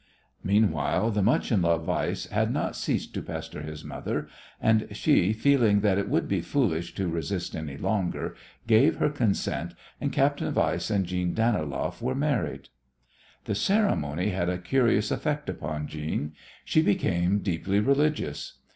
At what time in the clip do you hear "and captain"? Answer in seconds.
10.01-10.51